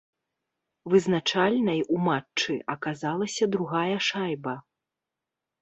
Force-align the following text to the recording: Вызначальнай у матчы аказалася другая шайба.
Вызначальнай 0.93 1.83
у 1.97 2.01
матчы 2.09 2.55
аказалася 2.77 3.49
другая 3.57 3.97
шайба. 4.07 4.55